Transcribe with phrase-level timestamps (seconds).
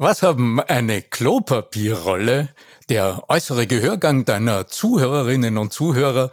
[0.00, 2.50] Was haben eine Klopapierrolle,
[2.88, 6.30] der äußere Gehörgang deiner Zuhörerinnen und Zuhörer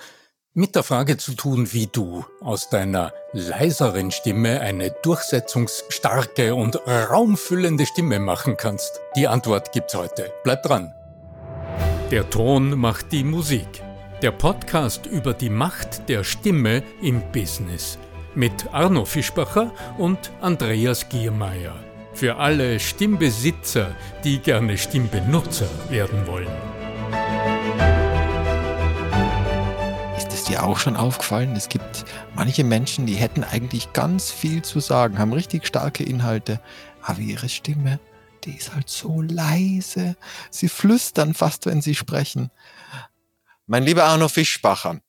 [0.54, 7.88] mit der Frage zu tun, wie du aus deiner leiseren Stimme eine durchsetzungsstarke und raumfüllende
[7.88, 9.02] Stimme machen kannst?
[9.16, 10.32] Die Antwort gibt's heute.
[10.44, 10.94] Bleib dran.
[12.12, 13.82] Der Ton macht die Musik.
[14.22, 17.98] Der Podcast über die Macht der Stimme im Business.
[18.36, 21.74] Mit Arno Fischbacher und Andreas Giermeier.
[22.16, 23.94] Für alle Stimmbesitzer,
[24.24, 26.48] die gerne Stimmbenutzer werden wollen.
[30.16, 31.58] Ist es dir auch schon aufgefallen?
[31.58, 36.62] Es gibt manche Menschen, die hätten eigentlich ganz viel zu sagen, haben richtig starke Inhalte,
[37.02, 38.00] aber ihre Stimme,
[38.46, 40.16] die ist halt so leise.
[40.50, 42.50] Sie flüstern fast, wenn sie sprechen.
[43.68, 45.02] Mein lieber Arno Fischbacher,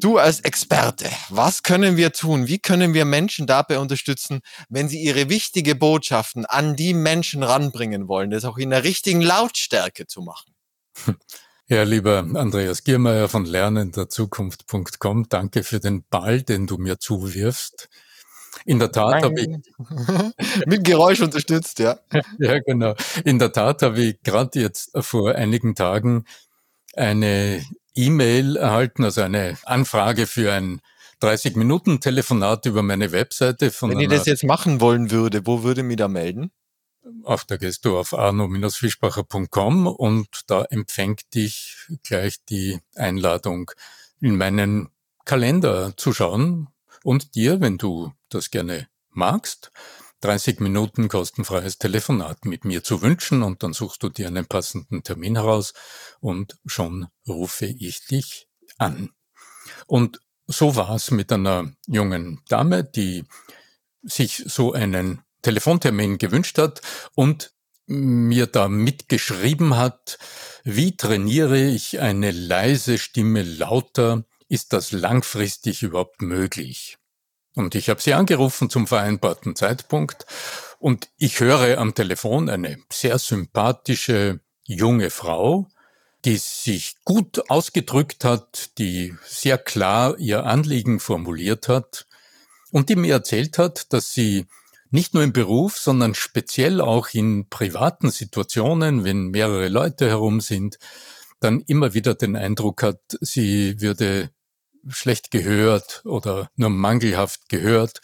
[0.00, 2.46] Du als Experte, was können wir tun?
[2.46, 8.08] Wie können wir Menschen dabei unterstützen, wenn sie ihre wichtige Botschaften an die Menschen ranbringen
[8.08, 10.54] wollen, das auch in der richtigen Lautstärke zu machen?
[11.66, 17.88] Ja, lieber Andreas Giermeier von lernenderzukunft.com, danke für den Ball, den du mir zuwirfst.
[18.66, 19.48] In der Tat habe ich
[20.66, 21.98] mit Geräusch unterstützt, ja.
[22.38, 22.94] ja, genau.
[23.24, 26.26] In der Tat habe ich gerade jetzt vor einigen Tagen
[26.94, 30.80] eine E-Mail erhalten, also eine Anfrage für ein
[31.20, 33.70] 30 Minuten Telefonat über meine Webseite.
[33.70, 36.50] Von Wenn ich das jetzt machen wollen würde, wo würde mich da melden?
[37.22, 43.70] Auf da gehst du auf arno-fischbacher.com und da empfängt dich gleich die Einladung
[44.20, 44.88] in meinen
[45.24, 46.68] Kalender zu schauen
[47.02, 49.70] und dir, wenn du das gerne magst,
[50.24, 55.02] 30 Minuten kostenfreies Telefonat mit mir zu wünschen und dann suchst du dir einen passenden
[55.02, 55.74] Termin heraus
[56.20, 59.10] und schon rufe ich dich an.
[59.86, 63.24] Und so war es mit einer jungen Dame, die
[64.02, 66.80] sich so einen Telefontermin gewünscht hat
[67.14, 67.52] und
[67.86, 70.18] mir da mitgeschrieben hat,
[70.64, 74.24] wie trainiere ich eine leise Stimme lauter?
[74.48, 76.96] Ist das langfristig überhaupt möglich?
[77.54, 80.26] Und ich habe sie angerufen zum vereinbarten Zeitpunkt.
[80.78, 85.68] Und ich höre am Telefon eine sehr sympathische junge Frau,
[86.24, 92.06] die sich gut ausgedrückt hat, die sehr klar ihr Anliegen formuliert hat
[92.70, 94.46] und die mir erzählt hat, dass sie
[94.90, 100.78] nicht nur im Beruf, sondern speziell auch in privaten Situationen, wenn mehrere Leute herum sind,
[101.40, 104.30] dann immer wieder den Eindruck hat, sie würde
[104.88, 108.00] schlecht gehört oder nur mangelhaft gehört.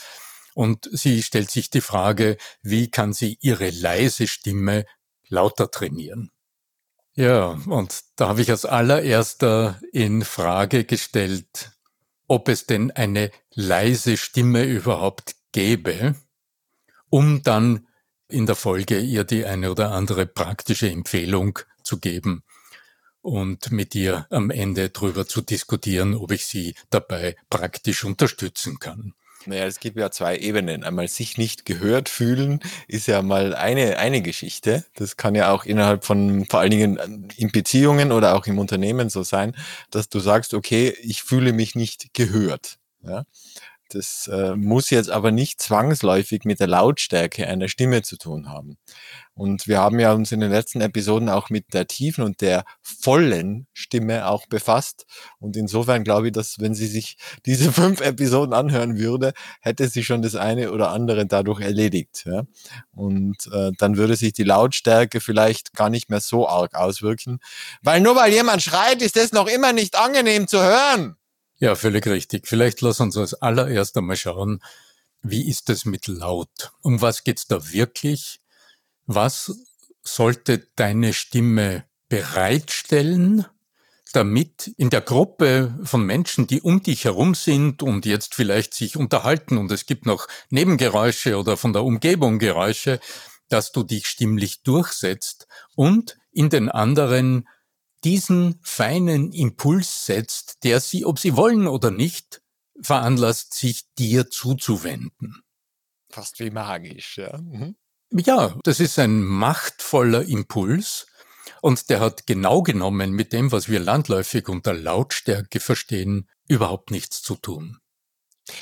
[0.55, 4.85] Und sie stellt sich die Frage, wie kann sie ihre leise Stimme
[5.29, 6.31] lauter trainieren?
[7.15, 11.73] Ja, und da habe ich als allererster in Frage gestellt,
[12.29, 16.15] ob es denn eine leise Stimme überhaupt gäbe,
[17.09, 17.89] um dann
[18.29, 22.45] in der Folge ihr die eine oder andere praktische Empfehlung zu geben,
[23.23, 29.15] und mit ihr am Ende darüber zu diskutieren, ob ich sie dabei praktisch unterstützen kann.
[29.47, 30.85] Naja, es gibt ja zwei Ebenen.
[30.85, 34.85] Einmal sich nicht gehört fühlen ist ja mal eine, eine Geschichte.
[34.95, 39.09] Das kann ja auch innerhalb von, vor allen Dingen in Beziehungen oder auch im Unternehmen
[39.09, 39.57] so sein,
[39.91, 42.79] dass du sagst, okay, ich fühle mich nicht gehört.
[43.03, 43.25] Ja?
[43.91, 48.79] Das äh, muss jetzt aber nicht zwangsläufig mit der Lautstärke einer Stimme zu tun haben.
[49.35, 52.65] Und wir haben ja uns in den letzten Episoden auch mit der tiefen und der
[52.83, 55.07] vollen Stimme auch befasst.
[55.39, 60.05] Und insofern glaube ich, dass wenn sie sich diese fünf Episoden anhören würde, hätte sie
[60.05, 62.25] schon das eine oder andere dadurch erledigt.
[62.27, 62.45] Ja?
[62.93, 67.41] Und äh, dann würde sich die Lautstärke vielleicht gar nicht mehr so arg auswirken.
[67.83, 71.17] Weil nur weil jemand schreit, ist das noch immer nicht angenehm zu hören.
[71.61, 72.49] Ja, völlig richtig.
[72.49, 74.63] Vielleicht lass uns als allererst einmal schauen,
[75.23, 76.73] wie ist es mit laut?
[76.81, 78.41] Um was geht's da wirklich?
[79.07, 79.53] Was
[80.03, 83.45] sollte deine Stimme bereitstellen,
[84.15, 88.97] damit in der Gruppe von Menschen, die um dich herum sind und jetzt vielleicht sich
[88.97, 93.01] unterhalten und es gibt noch Nebengeräusche oder von der Umgebung Geräusche,
[93.51, 95.47] dass du dich stimmlich durchsetzt
[95.77, 97.47] und in den anderen
[98.05, 102.41] diesen feinen Impuls setzt, der sie, ob sie wollen oder nicht,
[102.81, 105.43] veranlasst, sich dir zuzuwenden.
[106.11, 107.39] Fast wie magisch, ja.
[107.39, 107.77] Mhm.
[108.13, 111.07] Ja, das ist ein machtvoller Impuls
[111.63, 117.23] und der hat genau genommen mit dem, was wir landläufig unter Lautstärke verstehen, überhaupt nichts
[117.23, 117.79] zu tun.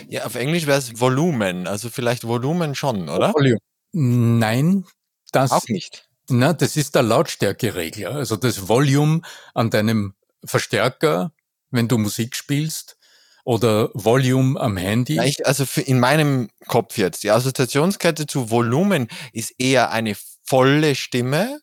[0.09, 3.33] Ja, auf Englisch wäre es Volumen, also vielleicht Volumen schon, oder?
[3.33, 3.59] Volume.
[3.93, 4.85] Nein,
[5.33, 6.08] das auch nicht.
[6.31, 9.23] Na, das ist der Lautstärkeregler, also das Volume
[9.55, 10.15] an deinem
[10.45, 11.33] Verstärker,
[11.71, 12.97] wenn du Musik spielst,
[13.45, 15.19] oder Volume am Handy.
[15.25, 20.15] Ich, also in meinem Kopf jetzt, die Assoziationskette zu Volumen ist eher eine
[20.45, 21.61] volle Stimme,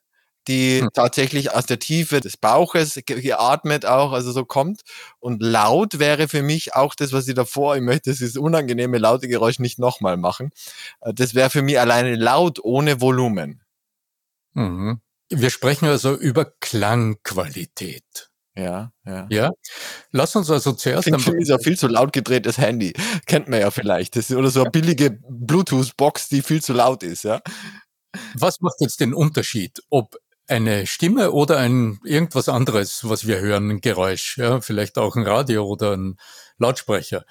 [0.48, 0.90] die Hm.
[0.94, 4.82] tatsächlich aus der Tiefe des Bauches ge- geatmet auch, also so kommt.
[5.20, 9.28] Und laut wäre für mich auch das, was ich davor, ich möchte dieses unangenehme laute
[9.28, 10.50] Geräusch nicht nochmal machen.
[11.02, 13.62] Äh, Das wäre für mich alleine laut ohne Volumen.
[14.56, 15.00] Mhm.
[15.30, 18.30] Wir sprechen also über Klangqualität.
[18.57, 19.28] Ja, ja.
[19.30, 19.52] Ja?
[20.12, 22.94] Lass uns also zuerst Klingt einmal- so ein viel zu laut gedrehtes Handy.
[23.25, 24.16] Kennt man ja vielleicht.
[24.16, 27.42] Das ist, oder so eine billige Bluetooth-Box, die viel zu laut ist, ja.
[28.34, 30.16] was macht jetzt den Unterschied, ob
[30.48, 35.24] eine Stimme oder ein irgendwas anderes, was wir hören, ein Geräusch, ja, vielleicht auch ein
[35.24, 36.18] Radio oder ein
[36.58, 37.25] Lautsprecher.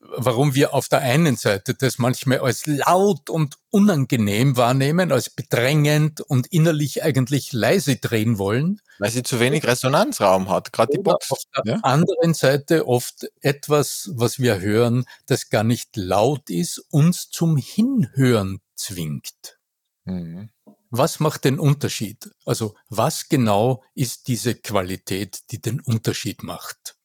[0.00, 6.20] Warum wir auf der einen Seite das manchmal als laut und unangenehm wahrnehmen, als bedrängend
[6.20, 11.30] und innerlich eigentlich leise drehen wollen, Weil sie zu wenig Resonanzraum hat, gerade die Box.
[11.32, 11.80] auf der Ja?
[11.82, 18.60] anderen Seite oft etwas, was wir hören, das gar nicht laut ist, uns zum Hinhören
[18.76, 19.58] zwingt.
[20.04, 20.50] Mhm.
[20.90, 22.30] Was macht den Unterschied?
[22.46, 26.97] Also was genau ist diese Qualität, die den Unterschied macht?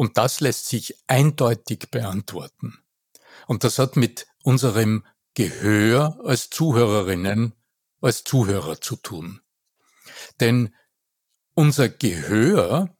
[0.00, 2.78] Und das lässt sich eindeutig beantworten.
[3.46, 5.04] Und das hat mit unserem
[5.34, 7.52] Gehör als Zuhörerinnen,
[8.00, 9.42] als Zuhörer zu tun.
[10.40, 10.74] Denn
[11.52, 12.96] unser Gehör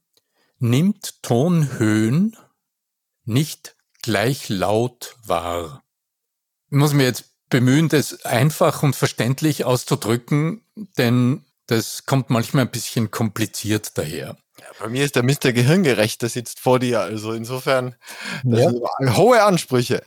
[0.58, 2.36] nimmt Tonhöhen
[3.24, 5.82] nicht gleich laut wahr.
[6.68, 10.66] Ich muss mir jetzt bemühen, das einfach und verständlich auszudrücken,
[10.98, 14.36] denn das kommt manchmal ein bisschen kompliziert daher.
[14.78, 15.52] Bei mir ist der Mr.
[15.52, 17.00] Gehirngerecht, der sitzt vor dir.
[17.00, 17.96] Also insofern,
[18.44, 18.70] das Ja.
[18.70, 20.02] sind hohe Ansprüche.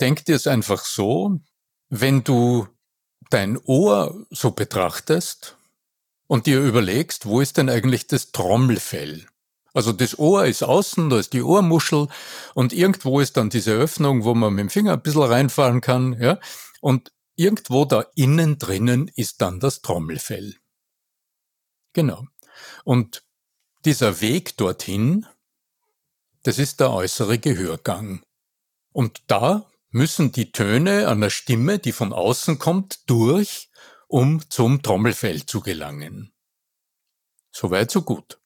[0.00, 1.38] Denk dir es einfach so,
[1.88, 2.68] wenn du
[3.30, 5.56] dein Ohr so betrachtest
[6.26, 9.26] und dir überlegst, wo ist denn eigentlich das Trommelfell?
[9.74, 12.08] Also das Ohr ist außen, da ist die Ohrmuschel
[12.54, 16.14] und irgendwo ist dann diese Öffnung, wo man mit dem Finger ein bisschen reinfahren kann,
[16.20, 16.38] ja?
[16.80, 20.56] Und irgendwo da innen drinnen ist dann das Trommelfell.
[21.92, 22.24] Genau.
[22.84, 23.22] Und
[23.86, 25.26] dieser Weg dorthin,
[26.42, 28.22] das ist der äußere Gehörgang.
[28.92, 33.70] Und da müssen die Töne einer Stimme, die von außen kommt, durch,
[34.08, 36.32] um zum Trommelfell zu gelangen.
[37.52, 38.38] Soweit, so gut.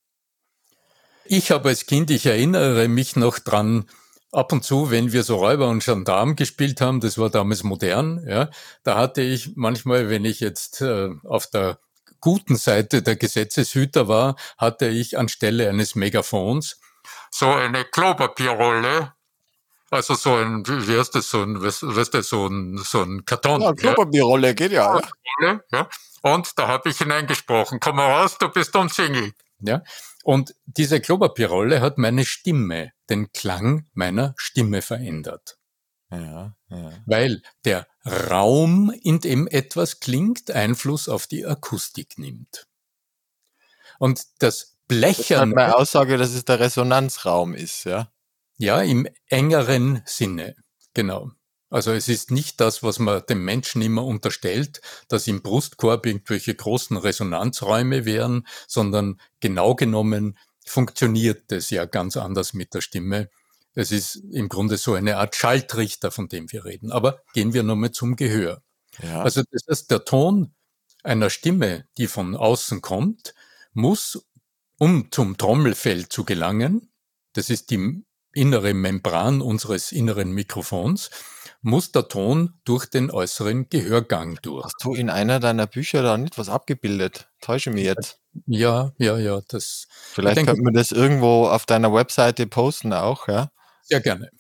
[1.25, 3.89] Ich habe als Kind, ich erinnere mich noch dran,
[4.33, 8.25] ab und zu, wenn wir so Räuber und Gendarm gespielt haben, das war damals modern,
[8.29, 8.51] ja,
[8.85, 11.79] da hatte ich manchmal, wenn ich jetzt äh, auf der
[12.21, 16.81] guten Seite der Gesetzeshüter war, hatte ich anstelle eines Megafons
[17.31, 19.13] so eine Klopapierrolle,
[19.91, 23.25] also so ein, wie heißt das, so ein, was, weißt du, so ein, so ein
[23.25, 23.61] Karton.
[23.61, 24.99] Ja, Klopapierrolle geht ja.
[24.99, 25.09] ja.
[25.41, 25.89] Rolle, ja.
[26.23, 29.35] Und da habe ich hineingesprochen, komm mal raus, du bist umzingelt.
[29.61, 29.83] Ja.
[30.23, 35.57] Und diese Klopapierrolle hat meine Stimme, den Klang meiner Stimme verändert.
[36.11, 36.93] Ja, ja.
[37.07, 42.67] Weil der Raum, in dem etwas klingt, Einfluss auf die Akustik nimmt.
[43.99, 48.11] Und das Das halt Blechern, meine Aussage, dass es der Resonanzraum ist, ja.
[48.59, 50.57] ja, im engeren Sinne,
[50.95, 51.31] genau.
[51.69, 56.55] Also es ist nicht das, was man dem Menschen immer unterstellt, dass im Brustkorb irgendwelche
[56.55, 60.37] großen Resonanzräume wären, sondern genau genommen
[60.67, 63.31] funktioniert das ja ganz anders mit der Stimme.
[63.75, 66.91] Es ist im Grunde so eine Art Schaltrichter, von dem wir reden.
[66.91, 68.63] Aber gehen wir nochmal zum Gehör.
[69.03, 69.23] Ja.
[69.23, 70.55] Also das heißt, der Ton
[71.03, 73.35] einer Stimme, die von außen kommt,
[73.73, 74.27] muss,
[74.79, 76.91] um zum Trommelfell zu gelangen,
[77.33, 78.03] das ist die
[78.33, 81.11] innere Membran unseres inneren Mikrofons,
[81.63, 84.65] muss der Ton durch den äußeren Gehörgang durch.
[84.65, 87.29] Hast du in einer deiner Bücher da nicht was abgebildet?
[87.41, 88.19] Täusche mich jetzt.
[88.47, 93.51] Ja, ja, ja, das Vielleicht könnten wir das irgendwo auf deiner Webseite posten auch, ja.
[93.91, 94.31] Sehr gerne.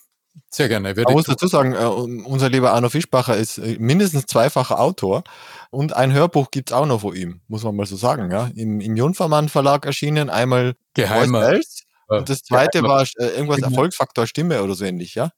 [0.49, 0.95] Sehr gerne.
[0.95, 5.25] Man ich muss dazu sagen, äh, unser lieber Arno Fischbacher ist äh, mindestens zweifacher Autor
[5.71, 8.50] und ein Hörbuch gibt's auch noch von ihm, muss man mal so sagen, ja.
[8.54, 13.37] Im, im Jungfermann Verlag erschienen, einmal Geheimer, Voice Bells und das zweite geheimer, war äh,
[13.37, 13.61] irgendwas.
[13.61, 15.30] Erfolgsfaktor Stimme oder so ähnlich, ja.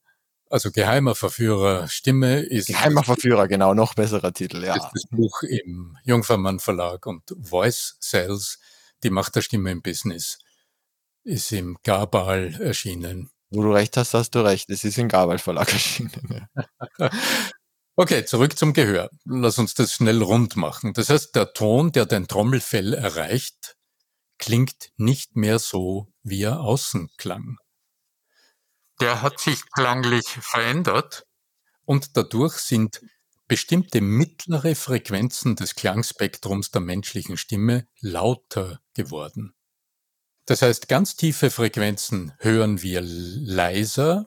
[0.51, 4.77] also geheimer Verführer Stimme ist, Geheimer Verführer, genau, noch besserer Titel, ja.
[4.77, 8.59] ist das Buch im Jungfermann Verlag und Voice Sales,
[9.03, 10.39] die Macht der Stimme im Business,
[11.25, 13.31] ist im Gabal erschienen.
[13.53, 14.71] Wo du recht hast, hast du recht.
[14.71, 16.49] Es ist im Gabel Verlag erschienen.
[16.99, 17.11] Ja.
[17.95, 19.11] Okay, zurück zum Gehör.
[19.25, 20.95] Lass uns das schnell rund machen.
[20.95, 23.77] Das heißt, der Ton, der dein Trommelfell erreicht,
[24.39, 27.59] klingt nicht mehr so, wie er außen klang.
[29.01, 31.27] Der hat sich klanglich verändert
[31.85, 33.03] und dadurch sind
[33.49, 39.55] bestimmte mittlere Frequenzen des Klangspektrums der menschlichen Stimme lauter geworden.
[40.47, 44.27] Das heißt, ganz tiefe Frequenzen hören wir leiser,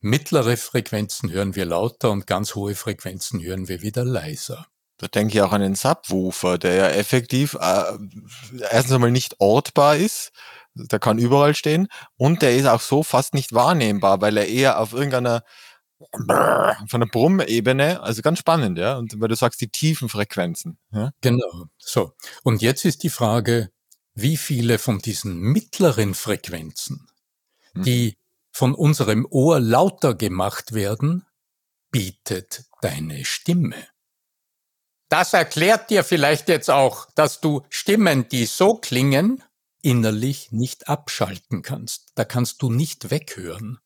[0.00, 4.66] mittlere Frequenzen hören wir lauter und ganz hohe Frequenzen hören wir wieder leiser.
[4.98, 7.98] Da denke ich auch an den Subwoofer, der ja effektiv äh,
[8.70, 10.32] erstens einmal nicht ortbar ist,
[10.74, 14.80] der kann überall stehen und der ist auch so fast nicht wahrnehmbar, weil er eher
[14.80, 15.42] auf irgendeiner
[16.86, 20.78] von der Brummebene, also ganz spannend, ja, und weil du sagst die tiefen Frequenzen.
[20.92, 21.10] Ja?
[21.20, 21.66] Genau.
[21.76, 22.12] So.
[22.44, 23.70] Und jetzt ist die Frage,
[24.20, 27.08] wie viele von diesen mittleren Frequenzen,
[27.74, 28.16] die
[28.50, 31.24] von unserem Ohr lauter gemacht werden,
[31.92, 33.86] bietet deine Stimme.
[35.08, 39.42] Das erklärt dir vielleicht jetzt auch, dass du Stimmen, die so klingen,
[39.82, 42.10] innerlich nicht abschalten kannst.
[42.16, 43.78] Da kannst du nicht weghören.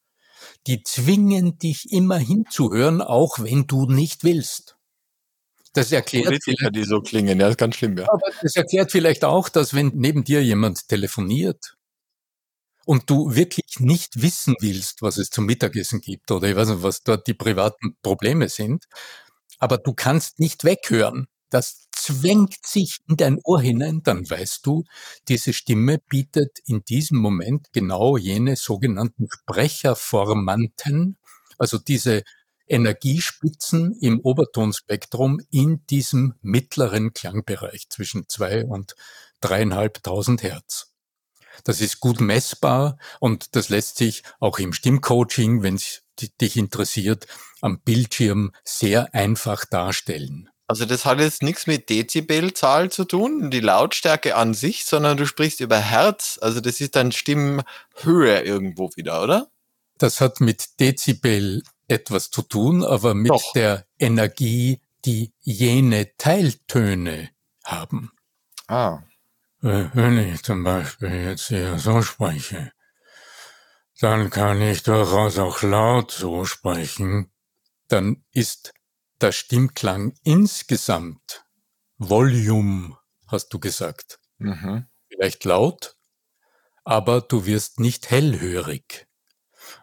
[0.66, 4.78] Die zwingen dich immer hinzuhören, auch wenn du nicht willst.
[5.74, 8.04] Das erklärt Politiker, die so klingen, ja, ist ganz schlimm, ja.
[8.04, 11.76] Aber das erklärt vielleicht auch, dass wenn neben dir jemand telefoniert
[12.84, 16.82] und du wirklich nicht wissen willst, was es zum Mittagessen gibt oder ich weiß nicht,
[16.82, 18.86] was dort die privaten Probleme sind,
[19.58, 21.26] aber du kannst nicht weghören.
[21.48, 24.84] Das zwängt sich in dein Ohr hinein, dann weißt du,
[25.28, 31.16] diese Stimme bietet in diesem Moment genau jene sogenannten Sprecherformanten,
[31.58, 32.24] also diese
[32.72, 38.96] Energiespitzen im Obertonspektrum in diesem mittleren Klangbereich zwischen zwei und
[39.40, 40.92] dreieinhalbtausend Hertz.
[41.64, 46.02] Das ist gut messbar und das lässt sich auch im Stimmcoaching, wenn es
[46.40, 47.26] dich interessiert,
[47.60, 50.48] am Bildschirm sehr einfach darstellen.
[50.66, 55.26] Also das hat jetzt nichts mit Dezibelzahl zu tun, die Lautstärke an sich, sondern du
[55.26, 59.48] sprichst über Herz, also das ist dann Stimmhöhe irgendwo wieder, oder?
[59.98, 63.52] Das hat mit Dezibel etwas zu tun, aber mit Doch.
[63.52, 67.30] der Energie, die jene Teiltöne
[67.64, 68.12] haben.
[68.68, 69.02] Ah.
[69.62, 72.72] Äh, wenn ich zum Beispiel jetzt hier so spreche,
[74.00, 77.30] dann kann ich durchaus auch laut so sprechen.
[77.88, 78.72] Dann ist
[79.20, 81.44] der Stimmklang insgesamt
[81.98, 82.98] Volume,
[83.28, 84.18] hast du gesagt.
[84.38, 84.86] Mhm.
[85.08, 85.96] Vielleicht laut,
[86.84, 89.06] aber du wirst nicht hellhörig,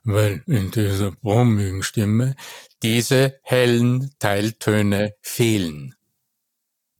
[0.03, 2.35] weil in dieser brummigen Stimme
[2.83, 5.95] diese hellen Teiltöne fehlen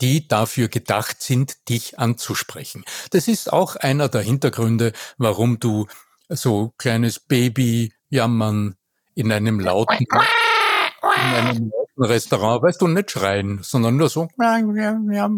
[0.02, 2.86] die dafür gedacht sind, dich anzusprechen.
[3.12, 5.88] Das ist auch einer der Hintergründe, warum du
[6.30, 8.76] so kleines Baby jammern
[9.16, 14.30] in einem lauten, in einem lauten Restaurant, weißt du, nicht schreien, sondern nur so,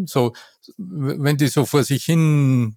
[0.06, 0.34] so,
[0.78, 2.76] wenn die so vor sich hin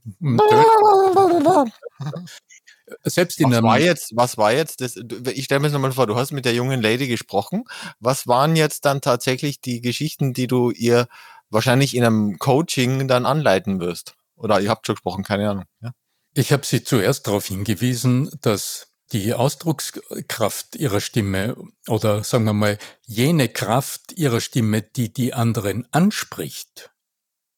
[3.04, 6.06] selbst in was war jetzt, was war jetzt, das, ich stelle mir das nochmal vor,
[6.06, 7.64] du hast mit der jungen Lady gesprochen.
[7.98, 11.08] Was waren jetzt dann tatsächlich die Geschichten, die du ihr
[11.54, 14.14] wahrscheinlich in einem Coaching dann anleiten wirst.
[14.36, 15.64] Oder ihr habt schon gesprochen, keine Ahnung.
[15.80, 15.92] Ja?
[16.34, 22.78] Ich habe Sie zuerst darauf hingewiesen, dass die Ausdruckskraft ihrer Stimme oder sagen wir mal
[23.02, 26.90] jene Kraft ihrer Stimme, die die anderen anspricht,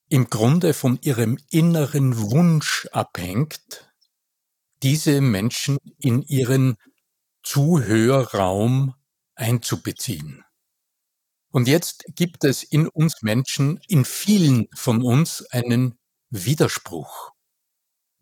[0.09, 3.86] im Grunde von ihrem inneren Wunsch abhängt,
[4.87, 6.77] diese Menschen in ihren
[7.43, 8.95] Zuhörraum
[9.35, 10.45] einzubeziehen.
[11.51, 15.99] Und jetzt gibt es in uns Menschen, in vielen von uns, einen
[16.31, 17.33] Widerspruch.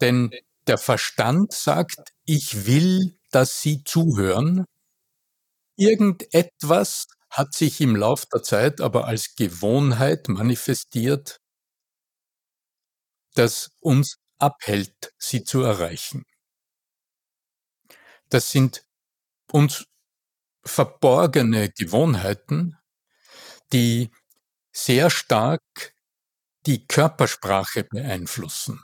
[0.01, 0.31] Denn
[0.67, 4.65] der Verstand sagt, ich will, dass Sie zuhören.
[5.77, 11.43] Irgendetwas hat sich im Lauf der Zeit aber als Gewohnheit manifestiert,
[13.35, 16.25] das uns abhält, sie zu erreichen.
[18.35, 18.85] Das sind
[19.53, 19.85] uns
[20.67, 22.77] verborgene Gewohnheiten,
[23.73, 24.11] die
[24.73, 25.63] sehr stark
[26.67, 28.83] die Körpersprache beeinflussen.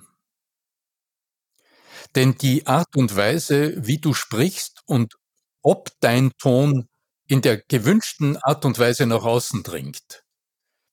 [2.14, 5.16] Denn die Art und Weise, wie du sprichst und
[5.62, 6.88] ob dein Ton
[7.26, 10.22] in der gewünschten Art und Weise nach außen dringt,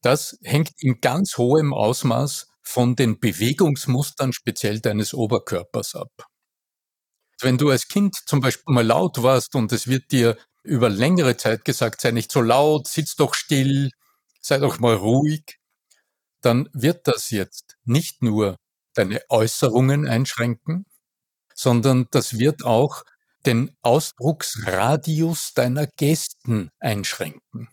[0.02, 6.10] das hängt in ganz hohem Ausmaß von den Bewegungsmustern speziell deines Oberkörpers ab.
[7.42, 11.38] Wenn du als Kind zum Beispiel mal laut warst und es wird dir über längere
[11.38, 13.92] Zeit gesagt, sei nicht so laut, sitz doch still,
[14.42, 15.60] sei doch mal ruhig,
[16.42, 18.58] dann wird das jetzt nicht nur
[18.94, 20.86] deine Äußerungen einschränken,
[21.54, 23.04] sondern das wird auch
[23.46, 27.70] den Ausdrucksradius deiner Gesten einschränken.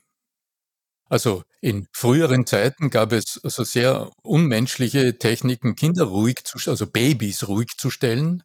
[1.09, 7.47] Also in früheren Zeiten gab es also sehr unmenschliche Techniken, Kinder ruhig zu, also Babys
[7.49, 8.43] ruhig zu stellen.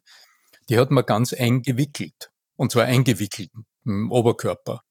[0.70, 2.30] Die hat man ganz eng gewickelt.
[2.56, 3.50] Und zwar eingewickelt
[3.84, 4.82] im Oberkörper.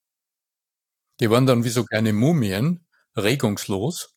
[1.19, 4.15] Die waren dann wie so kleine Mumien, regungslos,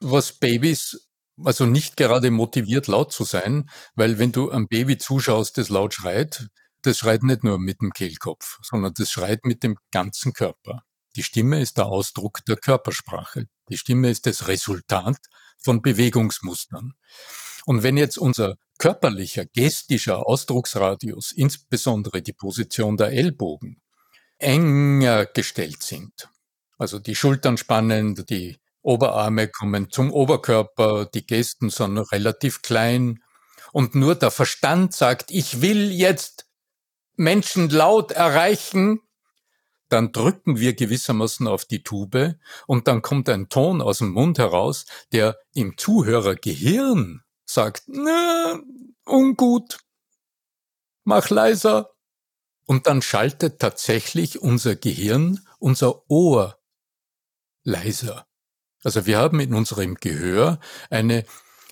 [0.00, 1.08] was Babys
[1.42, 5.94] also nicht gerade motiviert, laut zu sein, weil wenn du am Baby zuschaust, das laut
[5.94, 6.48] schreit,
[6.82, 10.82] das schreit nicht nur mit dem Kehlkopf, sondern das schreit mit dem ganzen Körper.
[11.16, 13.46] Die Stimme ist der Ausdruck der Körpersprache.
[13.68, 15.18] Die Stimme ist das Resultat
[15.58, 16.94] von Bewegungsmustern.
[17.64, 23.80] Und wenn jetzt unser körperlicher, gestischer Ausdrucksradius, insbesondere die Position der Ellbogen,
[24.38, 26.28] enger gestellt sind,
[26.78, 33.22] also die Schultern spannend, die Oberarme kommen zum Oberkörper, die Gesten sind relativ klein.
[33.70, 36.48] Und nur der Verstand sagt, ich will jetzt
[37.14, 38.98] Menschen laut erreichen,
[39.90, 42.34] dann drücken wir gewissermaßen auf die Tube
[42.66, 48.60] und dann kommt ein Ton aus dem Mund heraus, der im Zuhörergehirn sagt, na,
[49.04, 49.78] ungut,
[51.04, 51.90] mach leiser.
[52.64, 56.58] Und dann schaltet tatsächlich unser Gehirn, unser Ohr
[57.64, 58.26] leiser.
[58.84, 60.58] Also wir haben in unserem Gehör
[60.90, 61.24] eine,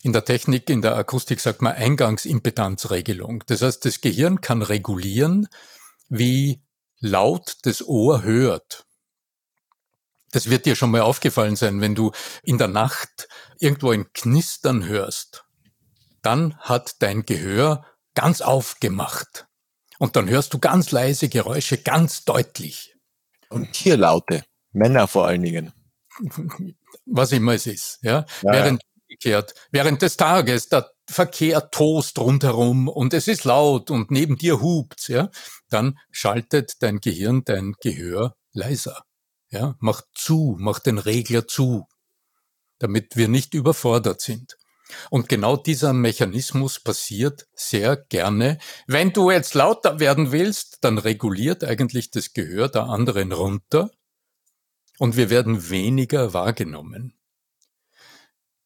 [0.02, 3.44] in der Technik, in der Akustik sagt man Eingangsimpedanzregelung.
[3.46, 5.48] Das heißt, das Gehirn kann regulieren,
[6.08, 6.62] wie
[6.98, 8.86] laut das Ohr hört.
[10.32, 14.84] Das wird dir schon mal aufgefallen sein, wenn du in der Nacht irgendwo ein Knistern
[14.84, 15.44] hörst.
[16.22, 17.84] Dann hat dein Gehör
[18.14, 19.46] ganz aufgemacht.
[19.98, 22.96] Und dann hörst du ganz leise Geräusche ganz deutlich.
[23.48, 24.44] Und Tierlaute.
[24.72, 25.72] Männer vor allen Dingen.
[27.06, 28.24] Was immer es ist, ja.
[28.42, 28.82] ja während,
[29.22, 29.44] ja.
[29.72, 35.08] während des Tages der Verkehr tost rundherum und es ist laut und neben dir hupt's,
[35.08, 35.30] ja.
[35.68, 39.04] Dann schaltet dein Gehirn dein Gehör leiser.
[39.50, 41.88] Ja, macht zu, macht den Regler zu,
[42.78, 44.56] damit wir nicht überfordert sind.
[45.10, 48.58] Und genau dieser Mechanismus passiert sehr gerne.
[48.86, 53.90] Wenn du jetzt lauter werden willst, dann reguliert eigentlich das Gehör der anderen runter
[54.98, 57.14] und wir werden weniger wahrgenommen.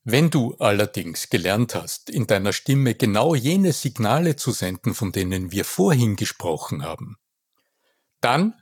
[0.02, 5.50] Wenn du allerdings gelernt hast, in deiner Stimme genau jene Signale zu senden, von denen
[5.50, 7.16] wir vorhin gesprochen haben,
[8.21, 8.54] dann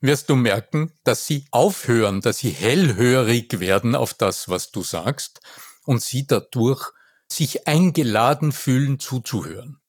[0.00, 5.40] wirst du merken, dass sie aufhören, dass sie hellhörig werden auf das, was du sagst
[5.84, 6.92] und sie dadurch
[7.28, 9.80] sich eingeladen fühlen zuzuhören.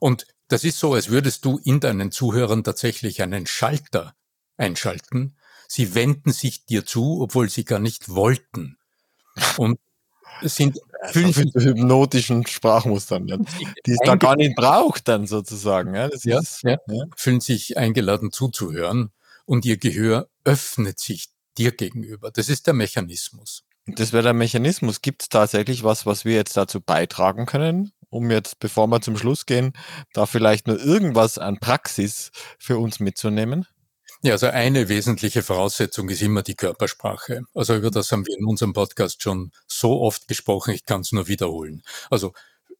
[0.00, 4.14] Und das ist so, als würdest du in deinen Zuhörern tatsächlich einen Schalter
[4.56, 5.36] einschalten.
[5.68, 8.78] Sie wenden sich dir zu, obwohl sie gar nicht wollten.
[9.56, 9.78] Und
[10.42, 10.78] sind
[11.10, 13.26] fühlen sich hypnotischen Sprachmustern,
[13.86, 15.94] die es da gar nicht braucht dann sozusagen.
[15.94, 16.76] Ja, ja, ist, ja.
[16.86, 19.12] ja, fühlen sich eingeladen zuzuhören
[19.44, 22.30] und ihr Gehör öffnet sich dir gegenüber.
[22.30, 23.64] Das ist der Mechanismus.
[23.96, 25.00] Das wäre der Mechanismus.
[25.00, 29.16] Gibt es tatsächlich was, was wir jetzt dazu beitragen können, um jetzt, bevor wir zum
[29.16, 29.72] Schluss gehen,
[30.12, 33.66] da vielleicht nur irgendwas an Praxis für uns mitzunehmen?
[34.22, 37.42] Ja, also eine wesentliche Voraussetzung ist immer die Körpersprache.
[37.54, 41.12] Also über das haben wir in unserem Podcast schon so oft gesprochen, ich kann es
[41.12, 41.82] nur wiederholen.
[42.10, 42.32] Also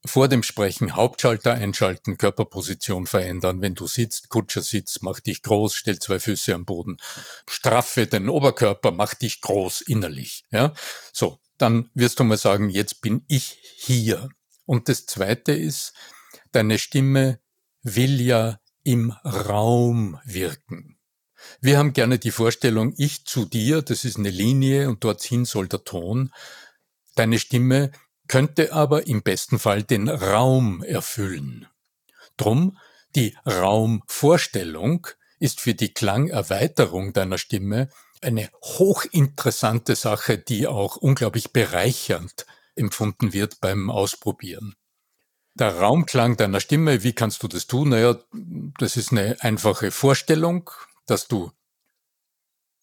[0.04, 3.60] vor dem Sprechen Hauptschalter einschalten, Körperposition verändern.
[3.60, 6.98] Wenn du sitzt, Kutscher sitzt, mach dich groß, stell zwei Füße am Boden,
[7.48, 10.44] straffe den Oberkörper, mach dich groß innerlich.
[10.50, 10.72] Ja,
[11.12, 14.30] so dann wirst du mal sagen, jetzt bin ich hier.
[14.64, 15.92] Und das Zweite ist,
[16.52, 17.40] deine Stimme
[17.82, 20.98] will ja im Raum wirken.
[21.60, 25.68] Wir haben gerne die Vorstellung, ich zu dir, das ist eine Linie und dorthin soll
[25.68, 26.32] der Ton.
[27.14, 27.92] Deine Stimme
[28.28, 31.66] könnte aber im besten Fall den Raum erfüllen.
[32.36, 32.78] Drum,
[33.16, 35.06] die Raumvorstellung
[35.40, 37.88] ist für die Klangerweiterung deiner Stimme
[38.20, 44.74] eine hochinteressante Sache, die auch unglaublich bereichernd empfunden wird beim Ausprobieren.
[45.54, 47.88] Der Raumklang deiner Stimme, wie kannst du das tun?
[47.88, 48.16] Naja,
[48.78, 50.70] das ist eine einfache Vorstellung,
[51.06, 51.50] dass du.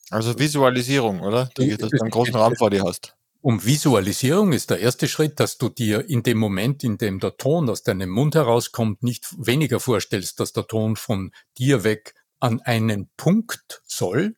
[0.10, 1.50] Also Visualisierung, oder?
[1.56, 3.15] dass du einen großen Raum vor dir hast.
[3.46, 7.38] Um Visualisierung ist der erste Schritt, dass du dir in dem Moment, in dem der
[7.38, 12.60] Ton aus deinem Mund herauskommt, nicht weniger vorstellst, dass der Ton von dir weg an
[12.62, 14.36] einen Punkt soll.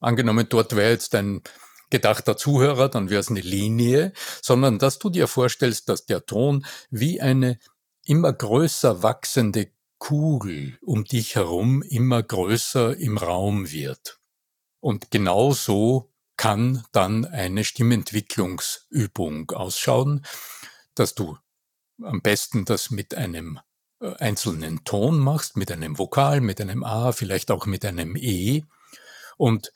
[0.00, 1.42] Angenommen, dort wäre jetzt ein
[1.90, 6.64] gedachter Zuhörer, dann wäre es eine Linie, sondern dass du dir vorstellst, dass der Ton
[6.88, 7.58] wie eine
[8.06, 14.20] immer größer wachsende Kugel um dich herum immer größer im Raum wird.
[14.80, 16.11] Und genau so
[16.42, 20.26] kann dann eine Stimmentwicklungsübung ausschauen,
[20.96, 21.38] dass du
[22.02, 23.60] am besten das mit einem
[24.00, 28.64] äh, einzelnen Ton machst, mit einem Vokal, mit einem A, vielleicht auch mit einem E
[29.36, 29.72] und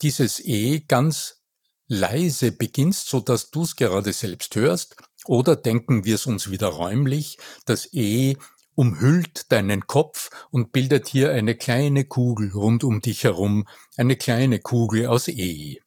[0.00, 1.42] dieses E ganz
[1.86, 6.68] leise beginnst, so dass du es gerade selbst hörst, oder denken wir es uns wieder
[6.68, 8.38] räumlich, das E
[8.74, 14.60] umhüllt deinen Kopf und bildet hier eine kleine Kugel rund um dich herum, eine kleine
[14.60, 15.82] Kugel aus E.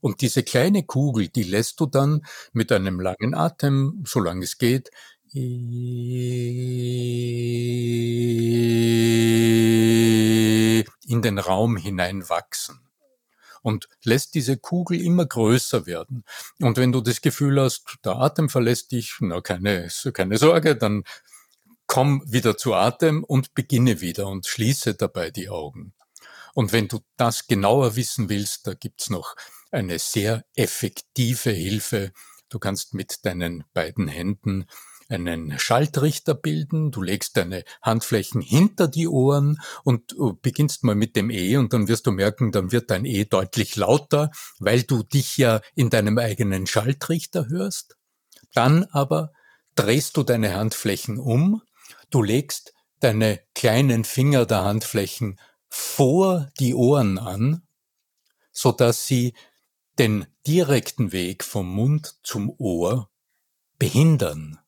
[0.00, 4.90] Und diese kleine Kugel, die lässt du dann mit einem langen Atem, solange es geht,
[11.08, 12.80] in den Raum hineinwachsen.
[13.62, 16.24] und lässt diese Kugel immer größer werden.
[16.60, 21.02] Und wenn du das Gefühl hast, der Atem verlässt dich, na keine, keine Sorge, dann
[21.88, 25.94] komm wieder zu Atem und beginne wieder und schließe dabei die Augen.
[26.54, 29.34] Und wenn du das genauer wissen willst, da gibt's noch
[29.70, 32.12] eine sehr effektive Hilfe.
[32.48, 34.66] Du kannst mit deinen beiden Händen
[35.08, 41.30] einen Schaltrichter bilden, du legst deine Handflächen hinter die Ohren und beginnst mal mit dem
[41.30, 45.36] E und dann wirst du merken, dann wird dein E deutlich lauter, weil du dich
[45.36, 47.96] ja in deinem eigenen Schaltrichter hörst.
[48.52, 49.32] Dann aber
[49.76, 51.62] drehst du deine Handflächen um,
[52.10, 57.62] du legst deine kleinen Finger der Handflächen vor die Ohren an,
[58.50, 59.34] so dass sie
[59.98, 63.10] den direkten Weg vom Mund zum Ohr
[63.78, 64.58] behindern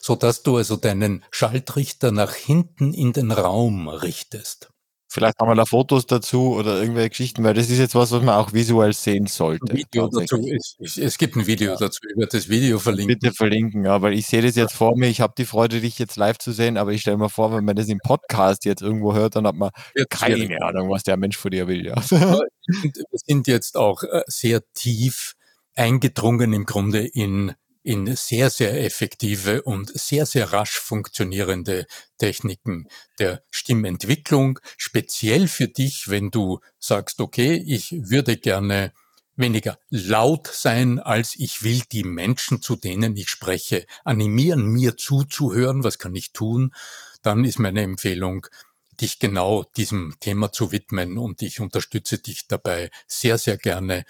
[0.00, 4.72] so dass du also deinen Schaltrichter nach hinten in den Raum richtest.
[5.12, 8.22] Vielleicht haben wir da Fotos dazu oder irgendwelche Geschichten, weil das ist jetzt was, was
[8.22, 9.74] man auch visuell sehen sollte.
[9.74, 11.76] Video dazu ist, es, es gibt ein Video ja.
[11.76, 13.18] dazu, ich werde das Video verlinken.
[13.18, 15.98] Bitte verlinken, ja, weil ich sehe das jetzt vor mir, ich habe die Freude, dich
[15.98, 18.82] jetzt live zu sehen, aber ich stelle mir vor, wenn man das im Podcast jetzt
[18.82, 21.84] irgendwo hört, dann hat man jetzt keine Ahnung, was der Mensch vor dir will.
[21.86, 21.96] Ja.
[21.96, 25.34] Wir sind jetzt auch äh, sehr tief
[25.74, 31.86] eingedrungen im Grunde in in sehr, sehr effektive und sehr, sehr rasch funktionierende
[32.18, 32.88] Techniken
[33.18, 38.92] der Stimmentwicklung, speziell für dich, wenn du sagst, okay, ich würde gerne
[39.36, 45.82] weniger laut sein, als ich will die Menschen, zu denen ich spreche, animieren, mir zuzuhören,
[45.82, 46.74] was kann ich tun,
[47.22, 48.46] dann ist meine Empfehlung,
[49.00, 54.04] dich genau diesem Thema zu widmen und ich unterstütze dich dabei sehr, sehr gerne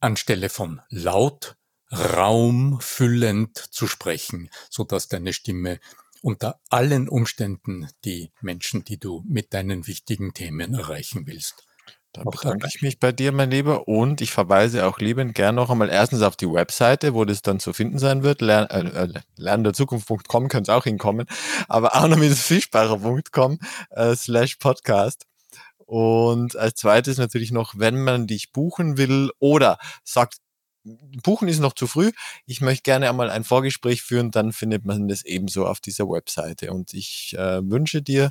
[0.00, 1.56] anstelle von laut
[1.90, 5.78] raumfüllend zu sprechen, so dass deine Stimme
[6.22, 11.66] unter allen Umständen die Menschen, die du mit deinen wichtigen Themen erreichen willst.
[12.16, 15.68] Da bedanke ich mich bei dir, mein Lieber, und ich verweise auch liebend gern noch
[15.68, 18.40] einmal erstens auf die Webseite, wo das dann zu finden sein wird.
[18.40, 21.26] Lern, äh, äh lernderzukunft.com könnte es auch hinkommen,
[21.68, 23.58] aber auch noch mit fischbacher.com
[23.90, 25.26] äh, slash podcast.
[25.84, 30.38] Und als zweites natürlich noch, wenn man dich buchen will oder sagt,
[31.22, 32.12] buchen ist noch zu früh.
[32.46, 36.72] Ich möchte gerne einmal ein Vorgespräch führen, dann findet man das ebenso auf dieser Webseite.
[36.72, 38.30] Und ich äh, wünsche dir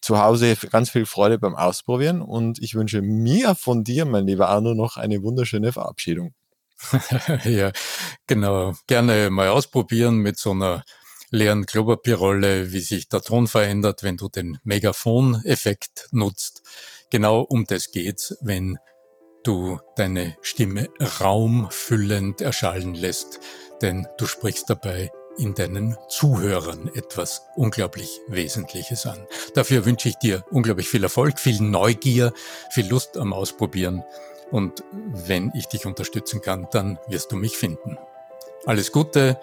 [0.00, 4.48] zu Hause ganz viel Freude beim Ausprobieren und ich wünsche mir von dir, mein lieber
[4.48, 6.34] Arno, noch eine wunderschöne Verabschiedung.
[7.44, 7.72] ja,
[8.26, 8.74] genau.
[8.86, 10.84] Gerne mal ausprobieren mit so einer
[11.30, 16.62] leeren Klopapierrolle, wie sich der Ton verändert, wenn du den Megafon-Effekt nutzt.
[17.10, 18.78] Genau um das geht's, wenn
[19.44, 20.88] du deine Stimme
[21.20, 23.40] raumfüllend erschallen lässt,
[23.82, 29.18] denn du sprichst dabei in deinen Zuhörern etwas unglaublich Wesentliches an.
[29.54, 32.32] Dafür wünsche ich dir unglaublich viel Erfolg, viel Neugier,
[32.70, 34.04] viel Lust am Ausprobieren
[34.50, 37.96] und wenn ich dich unterstützen kann, dann wirst du mich finden.
[38.66, 39.40] Alles Gute,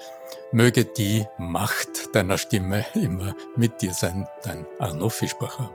[0.52, 5.72] möge die Macht deiner Stimme immer mit dir sein, dein Arno Fischbacher.